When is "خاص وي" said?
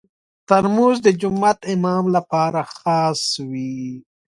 2.75-3.75